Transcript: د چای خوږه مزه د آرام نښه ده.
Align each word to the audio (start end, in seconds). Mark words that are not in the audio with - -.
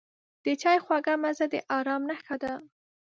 د 0.45 0.45
چای 0.61 0.77
خوږه 0.85 1.13
مزه 1.23 1.45
د 1.53 1.55
آرام 1.77 2.01
نښه 2.09 2.35
ده. 2.43 2.53